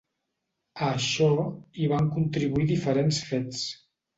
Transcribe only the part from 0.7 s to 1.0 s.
A